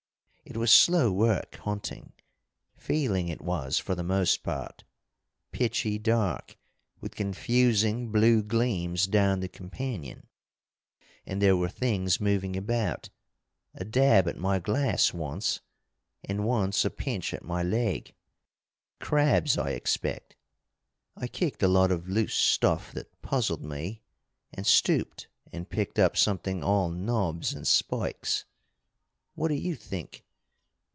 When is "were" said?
11.55-11.69